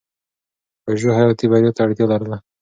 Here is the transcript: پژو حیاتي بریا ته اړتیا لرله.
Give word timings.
پژو 0.83 1.09
حیاتي 1.17 1.45
بریا 1.51 1.71
ته 1.75 1.81
اړتیا 1.85 2.05
لرله. 2.11 2.37